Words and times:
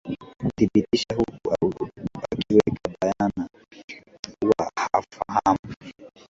thibitisha 0.55 1.15
huku 1.15 1.53
akiweka 2.31 2.89
bayana 3.01 3.49
kuwa 4.39 4.71
hawafahamu 4.75 5.75